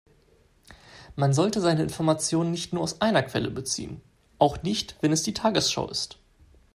Man 1.15 1.31
sollte 1.31 1.61
seine 1.61 1.83
Informationen 1.83 2.49
nicht 2.49 2.73
nur 2.73 2.81
aus 2.81 3.01
einer 3.01 3.21
Quelle 3.21 3.51
beziehen, 3.51 4.01
auch 4.39 4.63
nicht 4.63 4.95
wenn 5.01 5.11
es 5.11 5.21
die 5.21 5.35
Tagesschau 5.35 5.87
ist. 5.89 6.17